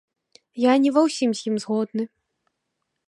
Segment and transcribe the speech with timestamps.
[0.61, 2.03] Я не ва ўсім з ім згодны.